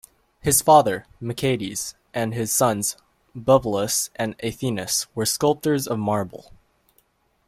His 0.39 0.63
father, 0.63 1.05
Micciades, 1.21 1.93
and 2.11 2.33
his 2.33 2.51
sons, 2.51 2.97
Bupalus 3.35 4.09
and 4.15 4.35
Athenis, 4.39 5.05
were 5.13 5.27
sculptors 5.27 5.87
of 5.87 5.99
marble. 5.99 6.51